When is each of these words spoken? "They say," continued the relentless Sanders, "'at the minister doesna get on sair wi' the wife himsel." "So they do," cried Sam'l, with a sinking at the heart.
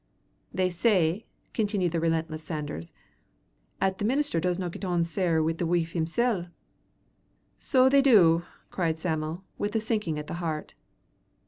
"They 0.51 0.71
say," 0.71 1.27
continued 1.53 1.91
the 1.91 1.99
relentless 1.99 2.41
Sanders, 2.41 2.91
"'at 3.79 3.99
the 3.99 4.03
minister 4.05 4.39
doesna 4.41 4.71
get 4.71 4.83
on 4.83 5.03
sair 5.03 5.43
wi' 5.43 5.53
the 5.53 5.67
wife 5.67 5.91
himsel." 5.91 6.47
"So 7.59 7.87
they 7.87 8.01
do," 8.01 8.41
cried 8.71 8.97
Sam'l, 8.97 9.43
with 9.59 9.75
a 9.75 9.79
sinking 9.79 10.17
at 10.17 10.25
the 10.25 10.33
heart. 10.41 10.73